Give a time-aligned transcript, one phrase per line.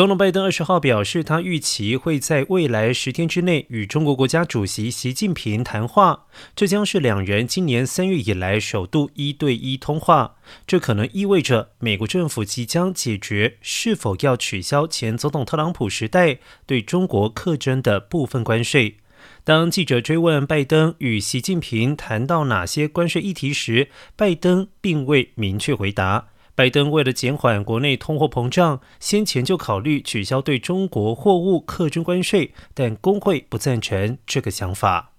[0.00, 6.24] 总统拜登二十号表示，他预期会在未来十天之内与中国国家主席习近平谈话，
[6.56, 10.36] 这将是两人今年三月以来首度一对一通话。
[10.66, 18.96] 这可能意味着美国政府即将解决是否要取消前总统特朗普时代对中国课征的部分关税。
[19.44, 26.28] 当记者追问拜登与习近平谈到哪些关税议题时，拜登并未明确回答。
[26.60, 35.12] 拜登为了减缓国内通货膨胀，先前就考虑取消对中国货物课征关税，但工会不赞成这个想法。